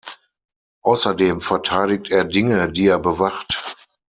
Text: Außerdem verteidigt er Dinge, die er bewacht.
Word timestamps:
Außerdem 0.81 1.41
verteidigt 1.41 2.09
er 2.09 2.25
Dinge, 2.25 2.71
die 2.71 2.87
er 2.87 2.97
bewacht. 2.97 3.75